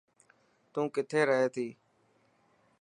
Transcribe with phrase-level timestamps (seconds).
[0.73, 1.67] تو ڪٿي رهي ٿي.